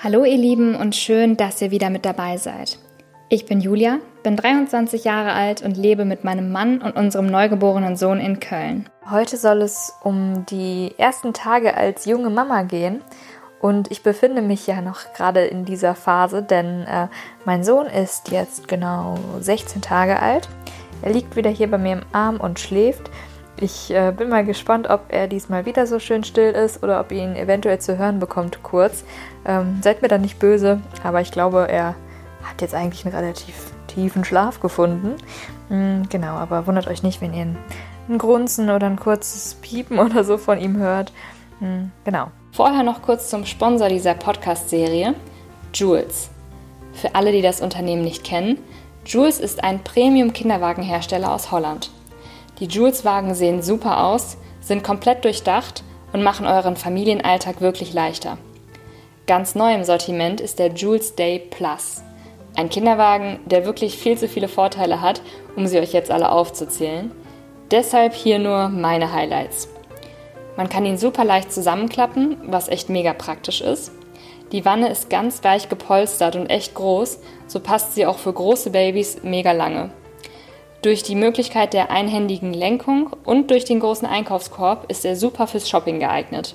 [0.00, 2.78] Hallo ihr Lieben und schön, dass ihr wieder mit dabei seid.
[3.28, 7.96] Ich bin Julia, bin 23 Jahre alt und lebe mit meinem Mann und unserem neugeborenen
[7.96, 8.88] Sohn in Köln.
[9.10, 13.02] Heute soll es um die ersten Tage als junge Mama gehen
[13.60, 17.08] und ich befinde mich ja noch gerade in dieser Phase, denn äh,
[17.44, 20.48] mein Sohn ist jetzt genau 16 Tage alt.
[21.02, 23.10] Er liegt wieder hier bei mir im Arm und schläft.
[23.60, 27.10] Ich äh, bin mal gespannt, ob er diesmal wieder so schön still ist oder ob
[27.10, 29.04] ihr ihn eventuell zu hören bekommt kurz.
[29.44, 31.96] Ähm, seid mir da nicht böse, aber ich glaube, er
[32.44, 35.16] hat jetzt eigentlich einen relativ tiefen Schlaf gefunden.
[35.68, 37.46] Mhm, genau, aber wundert euch nicht, wenn ihr
[38.08, 41.12] ein, Grunzen oder ein kurzes Piepen oder so von ihm hört.
[41.58, 42.28] Mhm, genau.
[42.52, 45.14] Vorher noch kurz zum Sponsor dieser Podcast-Serie,
[45.74, 46.30] Jules.
[46.92, 48.58] Für alle, die das Unternehmen nicht kennen,
[49.04, 51.90] Jules ist ein Premium-Kinderwagenhersteller aus Holland.
[52.60, 58.38] Die Jules-Wagen sehen super aus, sind komplett durchdacht und machen euren Familienalltag wirklich leichter.
[59.26, 62.02] Ganz neu im Sortiment ist der Jules Day Plus.
[62.56, 65.20] Ein Kinderwagen, der wirklich viel zu viele Vorteile hat,
[65.54, 67.12] um sie euch jetzt alle aufzuzählen.
[67.70, 69.68] Deshalb hier nur meine Highlights.
[70.56, 73.92] Man kann ihn super leicht zusammenklappen, was echt mega praktisch ist.
[74.50, 78.70] Die Wanne ist ganz weich gepolstert und echt groß, so passt sie auch für große
[78.70, 79.90] Babys mega lange.
[80.80, 85.68] Durch die Möglichkeit der einhändigen Lenkung und durch den großen Einkaufskorb ist er super fürs
[85.68, 86.54] Shopping geeignet.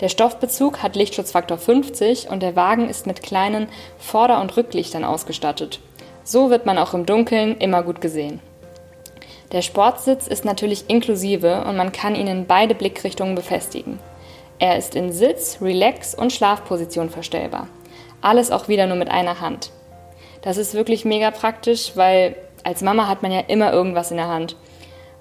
[0.00, 5.80] Der Stoffbezug hat Lichtschutzfaktor 50 und der Wagen ist mit kleinen Vorder- und Rücklichtern ausgestattet.
[6.24, 8.40] So wird man auch im Dunkeln immer gut gesehen.
[9.50, 13.98] Der Sportsitz ist natürlich inklusive und man kann ihn in beide Blickrichtungen befestigen.
[14.58, 17.68] Er ist in Sitz, Relax und Schlafposition verstellbar.
[18.20, 19.70] Alles auch wieder nur mit einer Hand.
[20.42, 22.36] Das ist wirklich mega praktisch, weil
[22.68, 24.54] als Mama hat man ja immer irgendwas in der Hand.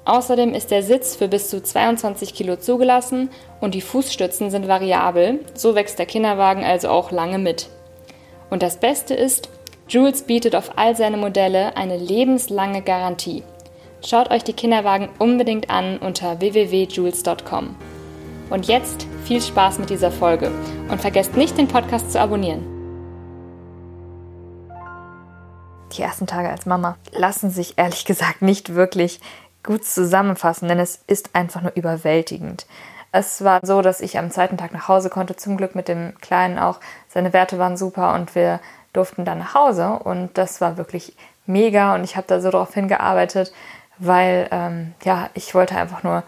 [0.04, 3.30] Außerdem ist der Sitz für bis zu 22 Kilo zugelassen
[3.62, 7.70] und die Fußstützen sind variabel, so wächst der Kinderwagen also auch lange mit.
[8.50, 9.50] Und das Beste ist,
[9.88, 13.44] Jules bietet auf all seine Modelle eine lebenslange Garantie.
[14.06, 17.76] Schaut euch die Kinderwagen unbedingt an unter www.jules.com.
[18.50, 20.52] Und jetzt viel Spaß mit dieser Folge
[20.90, 22.77] und vergesst nicht, den Podcast zu abonnieren.
[25.94, 29.20] Die ersten Tage als Mama lassen sich ehrlich gesagt nicht wirklich
[29.64, 32.66] gut zusammenfassen, denn es ist einfach nur überwältigend.
[33.12, 36.14] Es war so, dass ich am zweiten Tag nach Hause konnte, zum Glück mit dem
[36.22, 36.80] Kleinen auch.
[37.08, 38.60] Seine Werte waren super und wir
[38.94, 41.16] durften dann nach Hause und das war wirklich
[41.46, 43.54] mega und ich habe da so darauf hingearbeitet,
[43.98, 46.24] weil ähm, ja, ich wollte einfach nur,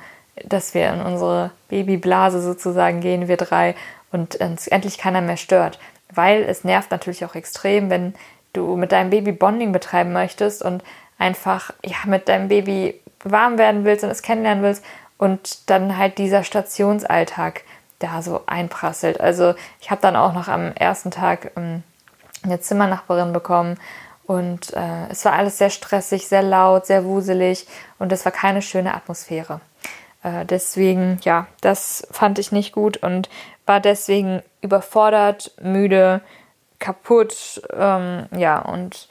[0.45, 3.75] dass wir in unsere Babyblase sozusagen gehen, wir drei,
[4.11, 5.79] und uns endlich keiner mehr stört.
[6.11, 8.15] Weil es nervt natürlich auch extrem, wenn
[8.53, 10.83] du mit deinem Baby Bonding betreiben möchtest und
[11.17, 14.83] einfach ja, mit deinem Baby warm werden willst und es kennenlernen willst
[15.17, 17.63] und dann halt dieser Stationsalltag
[17.99, 19.19] da so einprasselt.
[19.19, 21.83] Also ich habe dann auch noch am ersten Tag ähm,
[22.43, 23.77] eine Zimmernachbarin bekommen
[24.25, 27.67] und äh, es war alles sehr stressig, sehr laut, sehr wuselig
[27.99, 29.59] und es war keine schöne Atmosphäre.
[30.23, 33.29] Äh, deswegen, ja, das fand ich nicht gut und
[33.65, 36.21] war deswegen überfordert, müde,
[36.79, 39.09] kaputt, ähm, ja, und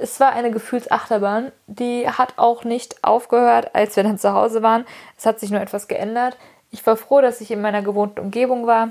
[0.00, 4.84] es war eine Gefühlsachterbahn, die hat auch nicht aufgehört, als wir dann zu Hause waren.
[5.16, 6.36] Es hat sich nur etwas geändert.
[6.70, 8.90] Ich war froh, dass ich in meiner gewohnten Umgebung war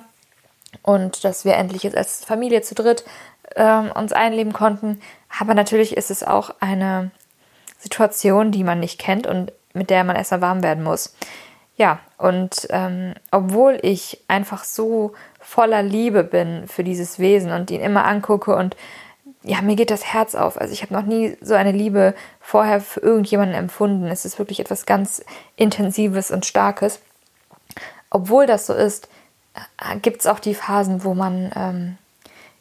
[0.84, 3.04] und dass wir endlich jetzt als Familie zu dritt
[3.56, 5.02] ähm, uns einleben konnten.
[5.40, 7.12] Aber natürlich ist es auch eine
[7.78, 11.16] Situation, die man nicht kennt und mit der man erstmal warm werden muss.
[11.78, 17.82] Ja, und ähm, obwohl ich einfach so voller Liebe bin für dieses Wesen und ihn
[17.82, 18.78] immer angucke und
[19.44, 20.60] ja, mir geht das Herz auf.
[20.60, 24.08] Also ich habe noch nie so eine Liebe vorher für irgendjemanden empfunden.
[24.08, 25.24] Es ist wirklich etwas ganz
[25.56, 27.00] Intensives und Starkes.
[28.10, 29.08] Obwohl das so ist,
[29.54, 31.98] äh, gibt es auch die Phasen, wo man ähm,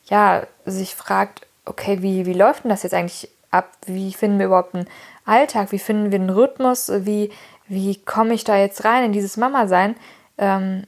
[0.07, 3.71] ja sich fragt, okay, wie, wie läuft denn das jetzt eigentlich ab?
[3.87, 4.89] Wie finden wir überhaupt einen
[5.25, 5.73] Alltag?
[5.73, 6.91] Wie finden wir einen Rhythmus?
[6.95, 7.31] Wie,
[7.69, 9.97] wie komme ich da jetzt rein in dieses Mama-Sein?
[10.39, 10.85] Ähm,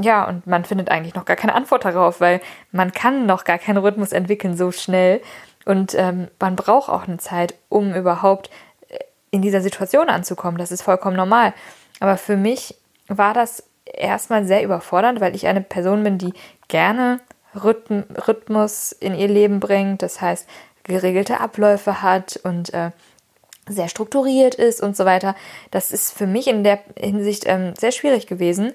[0.00, 2.40] ja, und man findet eigentlich noch gar keine Antwort darauf, weil
[2.70, 5.20] man kann noch gar keinen Rhythmus entwickeln so schnell.
[5.64, 8.50] Und ähm, man braucht auch eine Zeit, um überhaupt
[8.88, 8.98] äh,
[9.30, 10.58] in dieser Situation anzukommen.
[10.58, 11.54] Das ist vollkommen normal.
[12.00, 12.74] Aber für mich
[13.06, 16.32] war das erstmal sehr überfordernd, weil ich eine Person bin, die
[16.68, 17.20] gerne
[17.54, 20.02] Rhythm Rhythmus in ihr Leben bringt.
[20.02, 20.48] Das heißt,
[20.84, 22.90] geregelte Abläufe hat und äh,
[23.68, 25.34] sehr strukturiert ist und so weiter.
[25.70, 28.72] Das ist für mich in der Hinsicht ähm, sehr schwierig gewesen.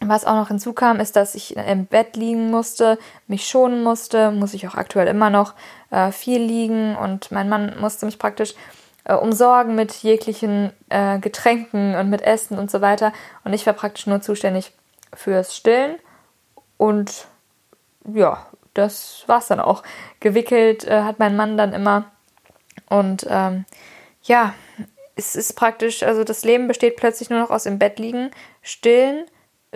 [0.00, 4.54] Was auch noch hinzukam, ist, dass ich im Bett liegen musste, mich schonen musste, muss
[4.54, 5.54] ich auch aktuell immer noch
[5.90, 8.54] äh, viel liegen und mein Mann musste mich praktisch
[9.04, 13.12] äh, umsorgen mit jeglichen äh, Getränken und mit Essen und so weiter.
[13.42, 14.72] Und ich war praktisch nur zuständig
[15.12, 15.96] fürs Stillen
[16.76, 17.26] und
[18.14, 19.82] ja, das war's dann auch.
[20.20, 22.04] Gewickelt äh, hat mein Mann dann immer.
[22.88, 23.64] Und ähm,
[24.22, 24.54] ja,
[25.16, 28.30] es ist praktisch, also das Leben besteht plötzlich nur noch aus im Bett liegen,
[28.62, 29.24] stillen,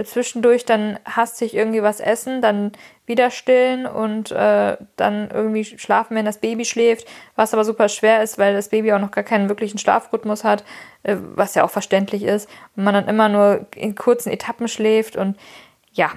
[0.04, 2.72] zwischendurch dann hastig irgendwie was essen, dann
[3.04, 7.06] wieder stillen und äh, dann irgendwie schlafen, wenn das Baby schläft,
[7.36, 10.64] was aber super schwer ist, weil das Baby auch noch gar keinen wirklichen Schlafrhythmus hat,
[11.02, 15.16] äh, was ja auch verständlich ist, und man dann immer nur in kurzen Etappen schläft
[15.16, 15.36] und
[15.92, 16.12] ja,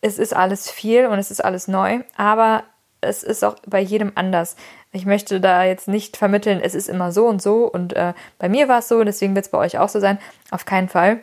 [0.00, 2.62] es ist alles viel und es ist alles neu, aber
[3.00, 4.56] es ist auch bei jedem anders.
[4.92, 8.48] Ich möchte da jetzt nicht vermitteln, es ist immer so und so und äh, bei
[8.48, 10.18] mir war es so, deswegen wird es bei euch auch so sein.
[10.50, 11.20] Auf keinen Fall.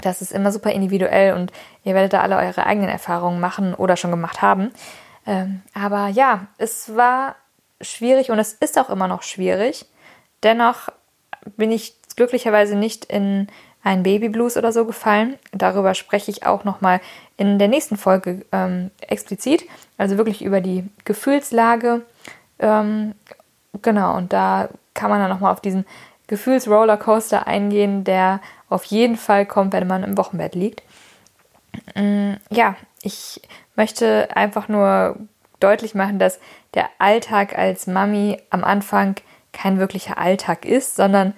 [0.00, 1.52] Das ist immer super individuell und
[1.84, 4.72] ihr werdet da alle eure eigenen Erfahrungen machen oder schon gemacht haben.
[5.26, 7.36] Ähm, aber ja, es war
[7.80, 9.86] schwierig und es ist auch immer noch schwierig.
[10.42, 10.88] Dennoch
[11.56, 13.48] bin ich glücklicherweise nicht in
[13.84, 15.38] ein Babyblues oder so gefallen.
[15.52, 17.00] Darüber spreche ich auch nochmal
[17.36, 19.64] in der nächsten Folge ähm, explizit.
[19.98, 22.02] Also wirklich über die Gefühlslage.
[22.62, 23.14] Ähm,
[23.82, 25.84] genau, und da kann man dann nochmal auf diesen
[26.28, 30.82] Gefühlsrollercoaster eingehen, der auf jeden Fall kommt, wenn man im Wochenbett liegt.
[31.94, 33.42] Mm, ja, ich
[33.76, 35.16] möchte einfach nur
[35.60, 36.40] deutlich machen, dass
[36.74, 39.16] der Alltag als Mami am Anfang
[39.52, 41.34] kein wirklicher Alltag ist, sondern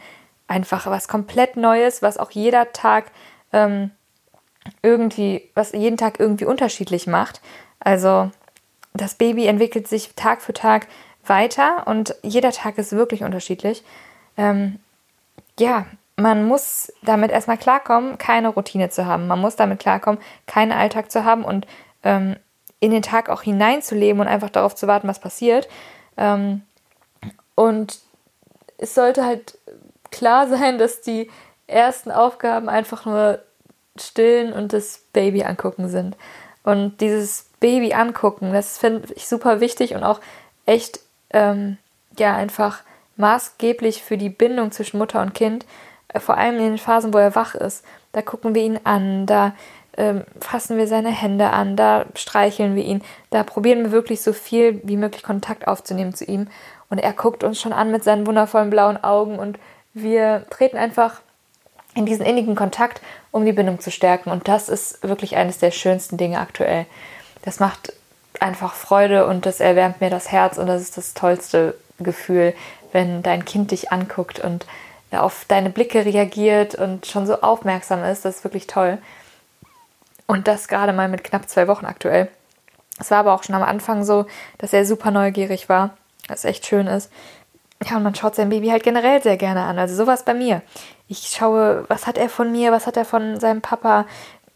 [0.47, 3.11] einfach was komplett Neues, was auch jeder Tag
[3.53, 3.91] ähm,
[4.82, 7.41] irgendwie, was jeden Tag irgendwie unterschiedlich macht.
[7.81, 8.31] Also
[8.93, 10.87] das Baby entwickelt sich Tag für Tag
[11.29, 13.82] weiter und jeder Tag ist wirklich unterschiedlich.
[14.37, 14.79] Ähm,
[15.59, 15.87] ja,
[16.17, 19.26] man muss damit erstmal klarkommen, keine Routine zu haben.
[19.26, 21.67] Man muss damit klarkommen, keinen Alltag zu haben und
[22.03, 22.37] ähm,
[22.81, 25.69] in den Tag auch hineinzuleben und einfach darauf zu warten, was passiert.
[26.17, 26.62] Ähm,
[27.55, 28.00] und
[28.79, 29.59] es sollte halt
[30.11, 31.31] klar sein, dass die
[31.67, 33.41] ersten Aufgaben einfach nur
[33.99, 36.17] stillen und das Baby angucken sind.
[36.62, 40.21] Und dieses Baby angucken, das finde ich super wichtig und auch
[40.67, 41.00] echt,
[41.35, 41.77] ähm,
[42.19, 42.81] ja, einfach
[43.17, 45.67] maßgeblich für die Bindung zwischen Mutter und Kind,
[46.09, 47.85] äh, vor allem in den Phasen, wo er wach ist.
[48.13, 49.53] Da gucken wir ihn an, da
[49.97, 54.33] ähm, fassen wir seine Hände an, da streicheln wir ihn, da probieren wir wirklich so
[54.33, 56.49] viel wie möglich Kontakt aufzunehmen zu ihm.
[56.89, 59.59] Und er guckt uns schon an mit seinen wundervollen blauen Augen und
[59.93, 61.21] wir treten einfach
[61.95, 63.01] in diesen innigen Kontakt,
[63.31, 64.31] um die Bindung zu stärken.
[64.31, 66.87] Und das ist wirklich eines der schönsten Dinge aktuell.
[67.43, 67.93] Das macht
[68.41, 72.55] einfach Freude und das erwärmt mir das Herz und das ist das tollste Gefühl,
[72.93, 74.67] wenn dein Kind dich anguckt und
[75.13, 78.25] auf deine Blicke reagiert und schon so aufmerksam ist.
[78.25, 78.99] Das ist wirklich toll.
[80.27, 82.29] Und das gerade mal mit knapp zwei Wochen aktuell.
[82.99, 84.27] Es war aber auch schon am Anfang so,
[84.59, 85.91] dass er super neugierig war,
[86.29, 87.11] was echt schön ist.
[87.85, 89.79] Ja, und man schaut sein Baby halt generell sehr gerne an.
[89.79, 90.63] Also sowas bei mir.
[91.09, 94.07] Ich schaue, was hat er von mir, was hat er von seinem Papa,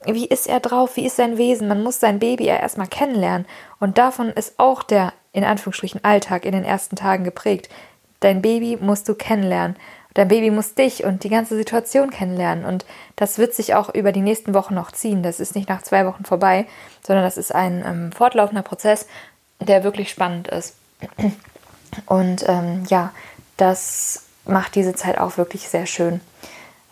[0.05, 1.69] wie ist er drauf, wie ist sein Wesen.
[1.69, 3.47] Man muss sein Baby ja erstmal kennenlernen.
[3.81, 7.69] Und davon ist auch der, in Anführungsstrichen, Alltag in den ersten Tagen geprägt.
[8.21, 9.77] Dein Baby musst du kennenlernen.
[10.15, 12.65] Dein Baby muss dich und die ganze Situation kennenlernen.
[12.65, 12.85] Und
[13.17, 15.23] das wird sich auch über die nächsten Wochen noch ziehen.
[15.23, 16.67] Das ist nicht nach zwei Wochen vorbei,
[17.07, 19.07] sondern das ist ein ähm, fortlaufender Prozess,
[19.61, 20.77] der wirklich spannend ist.
[22.07, 23.13] Und ähm, ja,
[23.57, 26.21] das macht diese Zeit auch wirklich sehr schön.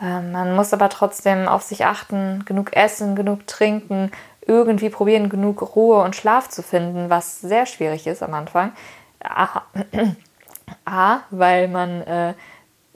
[0.00, 4.10] Ähm, man muss aber trotzdem auf sich achten, genug essen, genug trinken,
[4.46, 8.72] irgendwie probieren, genug Ruhe und Schlaf zu finden, was sehr schwierig ist am Anfang.
[10.84, 12.34] A, weil man äh,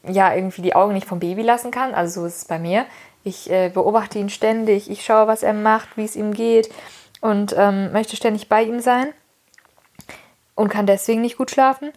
[0.07, 1.95] ja irgendwie die Augen nicht vom Baby lassen kann.
[1.95, 2.87] Also so ist es bei mir.
[3.23, 6.73] Ich äh, beobachte ihn ständig, ich schaue, was er macht, wie es ihm geht
[7.21, 9.13] und ähm, möchte ständig bei ihm sein
[10.55, 11.93] und kann deswegen nicht gut schlafen.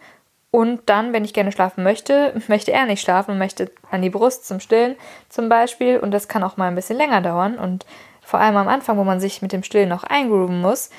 [0.54, 4.10] Und dann, wenn ich gerne schlafen möchte, möchte er nicht schlafen und möchte an die
[4.10, 4.94] Brust zum Stillen
[5.28, 5.98] zum Beispiel.
[5.98, 7.58] Und das kann auch mal ein bisschen länger dauern.
[7.58, 7.84] Und
[8.22, 10.90] vor allem am Anfang, wo man sich mit dem Stillen noch eingrooven muss,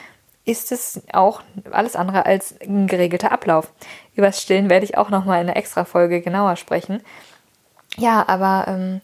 [0.43, 3.71] ist es auch alles andere als ein geregelter Ablauf.
[4.13, 7.01] Über das Stillen werde ich auch nochmal in einer Extra-Folge genauer sprechen.
[7.95, 8.99] Ja, aber ähm,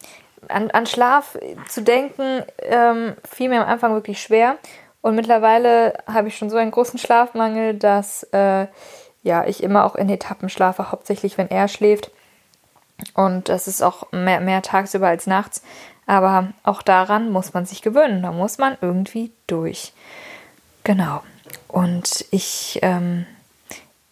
[0.50, 1.38] an, an, Schlaf
[1.70, 4.58] zu denken, ähm, fiel mir am Anfang wirklich schwer.
[5.00, 8.68] Und mittlerweile habe ich schon so einen großen Schlafmangel, dass äh,
[9.24, 12.12] ja, ich immer auch in Etappen schlafe, hauptsächlich wenn er schläft.
[13.14, 15.62] Und das ist auch mehr, mehr tagsüber als nachts.
[16.06, 18.22] Aber auch daran muss man sich gewöhnen.
[18.22, 19.94] Da muss man irgendwie durch.
[20.84, 21.22] Genau.
[21.68, 23.26] Und ich ähm,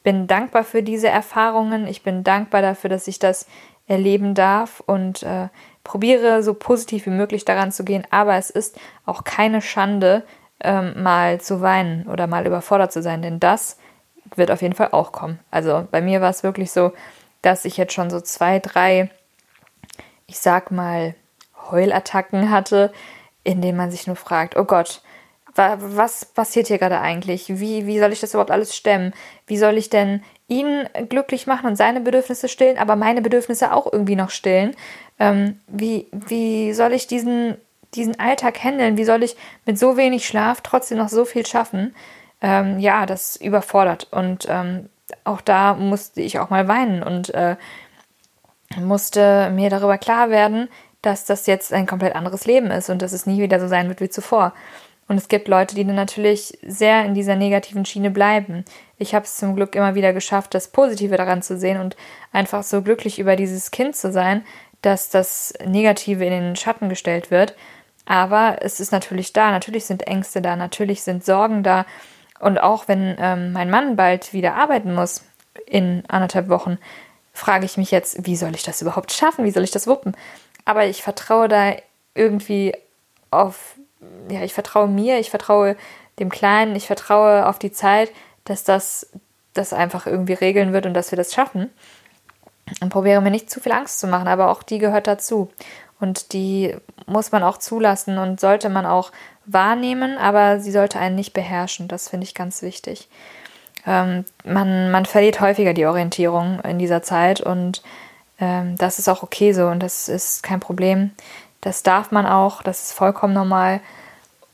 [0.04, 1.88] bin dankbar für diese Erfahrungen.
[1.88, 3.48] Ich bin dankbar dafür, dass ich das
[3.88, 5.50] erleben darf und äh,
[5.84, 8.06] probiere so positiv wie möglich daran zu gehen.
[8.12, 10.24] Aber es ist auch keine Schande,
[10.62, 13.78] ähm, mal zu weinen oder mal überfordert zu sein, denn das
[14.36, 15.40] wird auf jeden Fall auch kommen.
[15.52, 16.92] Also bei mir war es wirklich so,
[17.42, 19.10] dass ich jetzt schon so zwei, drei,
[20.28, 21.16] ich sag mal,
[21.72, 22.92] Heulattacken hatte,
[23.44, 25.02] in denen man sich nur fragt, oh Gott,
[25.56, 27.60] was passiert hier gerade eigentlich?
[27.60, 29.14] Wie, wie soll ich das überhaupt alles stemmen?
[29.48, 33.92] Wie soll ich denn ihn glücklich machen und seine Bedürfnisse stillen, aber meine Bedürfnisse auch
[33.92, 34.76] irgendwie noch stillen?
[35.20, 37.58] Ähm, wie, wie soll ich diesen,
[37.94, 38.98] diesen Alltag handeln?
[38.98, 41.94] Wie soll ich mit so wenig Schlaf trotzdem noch so viel schaffen?
[42.42, 44.08] Ähm, ja, das überfordert.
[44.12, 44.90] Und ähm,
[45.24, 47.56] auch da musste ich auch mal weinen und äh,
[48.78, 50.70] musste mir darüber klar werden,
[51.02, 53.88] dass das jetzt ein komplett anderes Leben ist und dass es nie wieder so sein
[53.88, 54.54] wird wie zuvor.
[55.08, 58.64] Und es gibt Leute, die dann natürlich sehr in dieser negativen Schiene bleiben.
[59.00, 61.98] Ich habe es zum Glück immer wieder geschafft, das Positive daran zu sehen und
[62.32, 64.46] einfach so glücklich über dieses Kind zu sein,
[64.84, 67.56] dass das Negative in den Schatten gestellt wird.
[68.06, 71.86] Aber es ist natürlich da, natürlich sind Ängste da, natürlich sind Sorgen da.
[72.40, 75.24] Und auch wenn ähm, mein Mann bald wieder arbeiten muss,
[75.66, 76.78] in anderthalb Wochen,
[77.34, 79.46] frage ich mich jetzt, wie soll ich das überhaupt schaffen?
[79.46, 80.16] Wie soll ich das wuppen?
[80.66, 81.74] Aber ich vertraue da
[82.16, 82.74] irgendwie
[83.32, 83.76] auf
[84.30, 85.76] ja, ich vertraue mir, ich vertraue
[86.20, 88.12] dem Kleinen, ich vertraue auf die Zeit,
[88.46, 89.10] dass das
[89.54, 91.70] das einfach irgendwie regeln wird und dass wir das schaffen.
[92.82, 95.50] Und probiere mir nicht zu viel Angst zu machen, aber auch die gehört dazu.
[96.00, 96.76] Und die
[97.08, 99.12] muss man auch zulassen und sollte man auch
[99.52, 101.88] wahrnehmen, aber sie sollte einen nicht beherrschen.
[101.88, 103.08] Das finde ich ganz wichtig.
[103.86, 107.82] Ähm, man, man verliert häufiger die Orientierung in dieser Zeit und
[108.40, 111.12] ähm, das ist auch okay so und das ist kein Problem.
[111.62, 113.82] Das darf man auch, das ist vollkommen normal.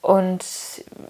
[0.02, 0.46] Und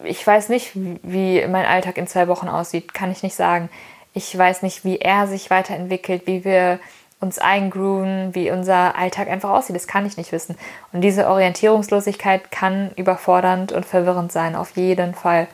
[0.03, 3.69] ich weiß nicht, wie mein Alltag in zwei Wochen aussieht, kann ich nicht sagen.
[4.13, 6.79] Ich weiß nicht, wie er sich weiterentwickelt, wie wir
[7.25, 9.75] uns eingrooven, wie unser Alltag einfach aussieht.
[9.75, 10.57] Das kann ich nicht wissen.
[10.93, 15.47] Und diese Orientierungslosigkeit kann überfordernd und verwirrend sein, auf jeden Fall.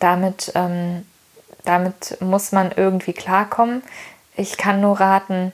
[0.00, 1.06] Damit, ähm,
[1.64, 3.82] damit muss man irgendwie klarkommen.
[4.36, 5.52] Ich kann nur raten,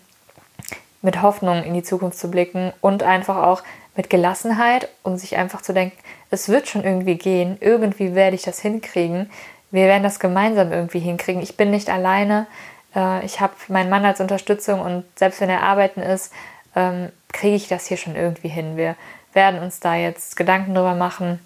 [1.02, 3.62] mit Hoffnung in die Zukunft zu blicken und einfach auch
[3.94, 5.96] mit Gelassenheit, um sich einfach zu denken,
[6.30, 9.30] es wird schon irgendwie gehen, irgendwie werde ich das hinkriegen,
[9.70, 11.42] wir werden das gemeinsam irgendwie hinkriegen.
[11.42, 12.46] Ich bin nicht alleine,
[12.94, 16.32] äh, ich habe meinen Mann als Unterstützung und selbst wenn er arbeiten ist,
[16.76, 18.76] ähm, kriege ich das hier schon irgendwie hin.
[18.76, 18.96] Wir
[19.32, 21.40] werden uns da jetzt Gedanken drüber machen,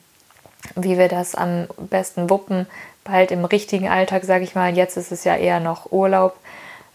[0.75, 2.67] wie wir das am besten wuppen,
[3.05, 4.77] bald im richtigen Alltag, sage ich mal.
[4.77, 6.37] Jetzt ist es ja eher noch Urlaub,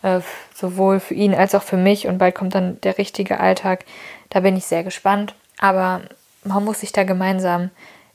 [0.04, 0.20] äh,
[0.54, 3.86] sowohl für ihn als auch für mich und bald kommt dann der richtige Alltag.
[4.30, 5.34] Da bin ich sehr gespannt.
[5.60, 6.02] Aber
[6.44, 7.70] man muss sich da gemeinsam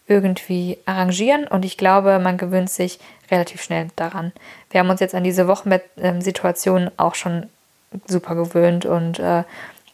[0.08, 2.98] irgendwie arrangieren und ich glaube, man gewöhnt sich
[3.30, 4.32] relativ schnell daran.
[4.70, 7.46] Wir haben uns jetzt an diese Wochenbettsituation auch schon
[8.06, 9.44] super gewöhnt und äh,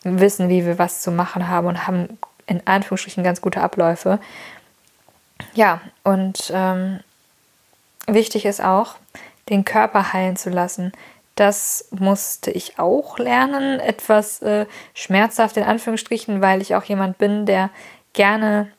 [0.05, 4.19] wissen, wie wir was zu machen haben und haben in Anführungsstrichen ganz gute Abläufe.
[5.55, 7.01] Ja, und ähm,
[8.07, 8.97] wichtig ist auch,
[9.49, 10.93] den Körper heilen zu lassen.
[11.37, 17.47] Das musste ich auch lernen, etwas äh, schmerzhaft in Anführungsstrichen, weil ich auch jemand bin,
[17.47, 17.71] der
[18.13, 18.71] gerne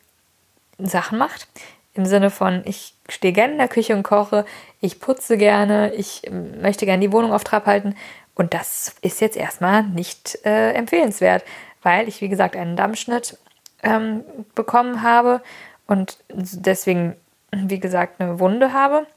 [0.78, 1.48] Sachen macht.
[1.94, 4.46] Im Sinne von, ich stehe gerne in der Küche und koche,
[4.82, 7.96] ich putze gerne, ich ähm, möchte gerne die Wohnung auf Trab halten.
[8.36, 11.44] Und das ist jetzt erstmal nicht äh, empfehlenswert,
[11.84, 13.38] weil ich, wie gesagt, einen Dammschnitt
[13.82, 14.24] ähm,
[14.56, 15.42] bekommen habe
[15.88, 17.16] und deswegen,
[17.52, 19.08] wie gesagt, eine Wunde habe.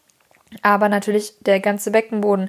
[0.63, 2.49] Aber natürlich der ganze Beckenboden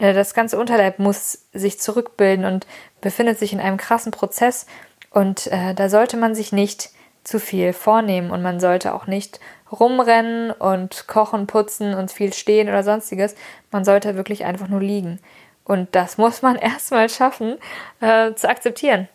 [0.00, 2.66] äh, das ganze Unterleib muss sich zurückbilden und
[3.00, 4.66] befindet sich in einem krassen Prozess.
[5.10, 6.90] Und äh, da sollte man sich nicht
[7.24, 12.68] zu viel vornehmen und man sollte auch nicht rumrennen und kochen, putzen und viel stehen
[12.68, 13.34] oder sonstiges.
[13.70, 15.20] Man sollte wirklich einfach nur liegen.
[15.64, 17.58] Und das muss man erstmal schaffen
[18.00, 19.08] äh, zu akzeptieren.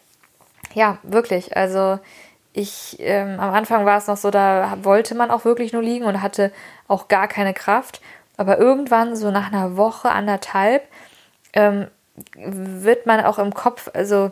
[0.73, 1.55] Ja, wirklich.
[1.57, 1.99] Also
[2.53, 6.05] ich ähm, am Anfang war es noch so, da wollte man auch wirklich nur liegen
[6.05, 6.51] und hatte
[6.87, 8.01] auch gar keine Kraft.
[8.37, 10.87] Aber irgendwann, so nach einer Woche, anderthalb,
[11.53, 11.87] ähm,
[12.35, 14.31] wird man auch im Kopf, also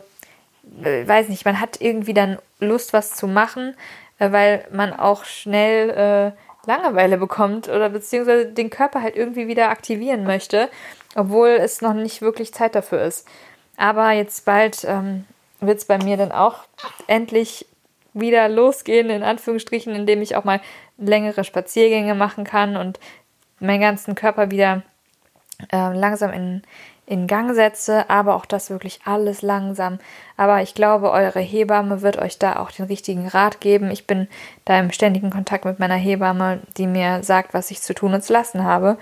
[0.80, 3.74] weiß nicht, man hat irgendwie dann Lust, was zu machen,
[4.18, 9.70] äh, weil man auch schnell äh, Langeweile bekommt oder beziehungsweise den Körper halt irgendwie wieder
[9.70, 10.70] aktivieren möchte,
[11.14, 13.28] obwohl es noch nicht wirklich Zeit dafür ist.
[13.76, 15.24] Aber jetzt bald ähm,
[15.60, 16.64] wird es bei mir dann auch
[17.06, 17.66] endlich
[18.14, 20.60] wieder losgehen, in Anführungsstrichen, indem ich auch mal
[20.96, 23.00] längere Spaziergänge machen kann und
[23.58, 24.82] meinen ganzen Körper wieder
[25.72, 26.62] äh, langsam in,
[27.06, 29.98] in Gang setze, aber auch das wirklich alles langsam.
[30.36, 33.90] Aber ich glaube, eure Hebamme wird euch da auch den richtigen Rat geben.
[33.90, 34.28] Ich bin
[34.64, 38.24] da im ständigen Kontakt mit meiner Hebamme, die mir sagt, was ich zu tun und
[38.24, 38.96] zu lassen habe.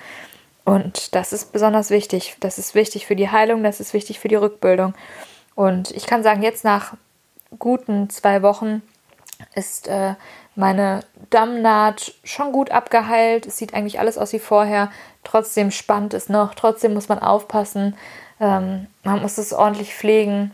[0.65, 2.37] Und das ist besonders wichtig.
[2.41, 4.95] Das ist wichtig für die Heilung, das ist wichtig für die Rückbildung.
[5.55, 6.95] Und ich kann sagen, jetzt nach
[7.59, 8.83] guten zwei Wochen
[9.55, 10.15] ist äh,
[10.55, 11.01] meine
[11.33, 13.47] Dammnaht schon gut abgeheilt.
[13.47, 14.91] Es sieht eigentlich alles aus wie vorher.
[15.25, 16.55] Trotzdem spannt es noch.
[16.55, 17.97] Trotzdem muss man aufpassen.
[18.41, 20.53] Ähm, man muss es ordentlich pflegen.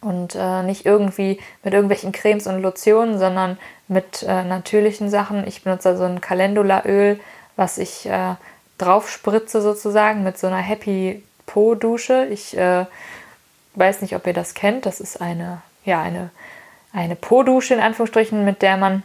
[0.00, 3.56] Und äh, nicht irgendwie mit irgendwelchen Cremes und Lotionen, sondern
[3.88, 5.46] mit äh, natürlichen Sachen.
[5.46, 7.20] Ich benutze also ein Calendula-Öl,
[7.54, 8.34] was ich äh,
[8.78, 12.26] drauf spritze sozusagen mit so einer Happy Po-Dusche.
[12.26, 12.86] Ich äh,
[13.74, 14.86] weiß nicht, ob ihr das kennt.
[14.86, 16.30] Das ist eine, ja, eine,
[16.92, 19.02] eine Po-Dusche in Anführungsstrichen, mit der man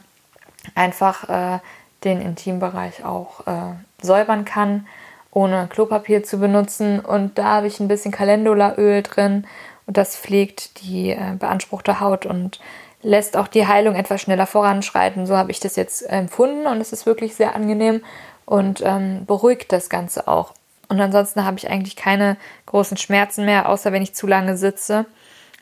[0.75, 1.59] einfach äh,
[2.03, 4.87] den Intimbereich auch äh, säubern kann,
[5.31, 6.99] ohne Klopapier zu benutzen.
[6.99, 9.47] Und da habe ich ein bisschen Calendula-Öl drin
[9.85, 12.59] und das pflegt die äh, beanspruchte Haut und
[13.03, 15.25] lässt auch die Heilung etwas schneller voranschreiten.
[15.25, 18.01] So habe ich das jetzt empfunden und es ist wirklich sehr angenehm
[18.45, 20.53] und ähm, beruhigt das Ganze auch.
[20.89, 25.05] Und ansonsten habe ich eigentlich keine großen Schmerzen mehr, außer wenn ich zu lange sitze.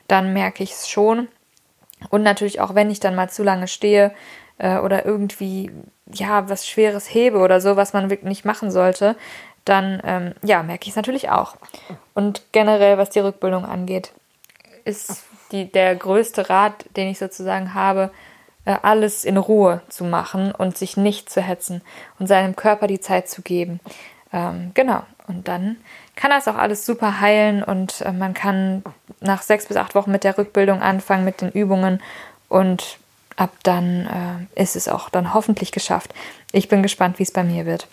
[0.08, 1.27] Dann merke ich es schon.
[2.10, 4.12] Und natürlich auch, wenn ich dann mal zu lange stehe
[4.59, 5.71] äh, oder irgendwie
[6.11, 9.15] ja was Schweres hebe oder so, was man wirklich nicht machen sollte,
[9.65, 11.55] dann ähm, ja merke ich es natürlich auch.
[12.13, 14.11] Und generell, was die Rückbildung angeht,
[14.85, 18.11] ist die, der größte Rat, den ich sozusagen habe,
[18.65, 21.81] äh, alles in Ruhe zu machen und sich nicht zu hetzen
[22.19, 23.79] und seinem Körper die Zeit zu geben.
[24.31, 25.01] Ähm, genau.
[25.27, 25.77] Und dann
[26.15, 28.83] kann das auch alles super heilen und äh, man kann
[29.21, 32.01] nach sechs bis acht Wochen mit der Rückbildung anfangen, mit den Übungen
[32.47, 32.97] und
[33.39, 36.13] ab dann äh, ist es auch dann hoffentlich geschafft.
[36.51, 37.88] Ich bin gespannt, wie es bei mir wird.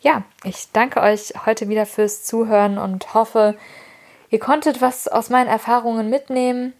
[0.00, 3.56] Ja, ich danke euch heute wieder fürs Zuhören und hoffe,
[4.30, 6.72] ihr konntet was aus meinen Erfahrungen mitnehmen.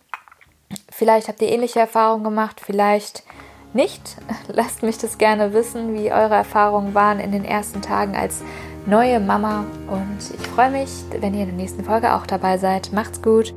[0.91, 3.25] Vielleicht habt ihr ähnliche Erfahrungen gemacht, vielleicht
[3.73, 4.17] nicht.
[4.49, 8.43] Lasst mich das gerne wissen, wie eure Erfahrungen waren in den ersten Tagen als
[8.87, 9.67] neue Mama.
[9.89, 12.93] Und ich freue mich, wenn ihr in der nächsten Folge auch dabei seid.
[12.93, 13.53] Macht's gut!